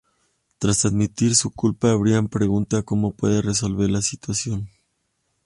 [0.57, 4.67] Tras admitir su culpa, Brian pregunta como puede resolver la situación.